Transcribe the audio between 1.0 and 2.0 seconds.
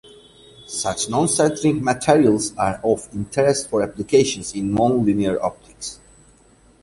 noncentric